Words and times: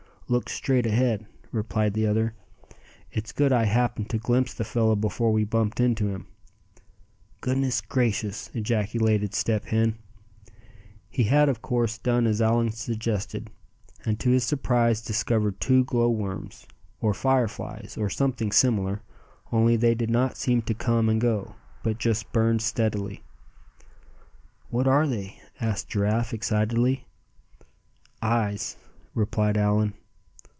"Look 0.29 0.47
straight 0.47 0.85
ahead," 0.85 1.27
replied 1.51 1.93
the 1.93 2.07
other. 2.07 2.35
"It's 3.11 3.33
good 3.33 3.51
I 3.51 3.65
happened 3.65 4.09
to 4.11 4.17
glimpse 4.17 4.53
the 4.53 4.63
fellow 4.63 4.95
before 4.95 5.33
we 5.33 5.43
bumped 5.43 5.81
into 5.81 6.07
him." 6.07 6.25
"Goodness 7.41 7.81
gracious!" 7.81 8.49
ejaculated 8.53 9.33
Step 9.33 9.65
Hen. 9.65 9.97
He 11.09 11.23
had 11.25 11.49
of 11.49 11.61
course 11.61 11.97
done 11.97 12.25
as 12.27 12.41
Allan 12.41 12.71
suggested, 12.71 13.49
and 14.05 14.21
to 14.21 14.29
his 14.29 14.45
surprise 14.45 15.01
discovered 15.01 15.59
two 15.59 15.83
glow 15.83 16.09
worms, 16.09 16.65
or 17.01 17.13
fire 17.13 17.49
flies, 17.49 17.97
or 17.99 18.09
something 18.09 18.53
similar, 18.53 19.01
only 19.51 19.75
they 19.75 19.95
did 19.95 20.09
not 20.09 20.37
seem 20.37 20.61
to 20.61 20.73
come 20.73 21.09
and 21.09 21.19
go, 21.19 21.55
but 21.83 21.97
just 21.97 22.31
burned 22.31 22.61
steadily. 22.61 23.21
"What 24.69 24.87
are 24.87 25.07
they?" 25.07 25.41
asked 25.59 25.89
Giraffe, 25.89 26.33
excitedly. 26.33 27.05
"Eyes," 28.21 28.77
replied 29.13 29.57
Allan. 29.57 29.93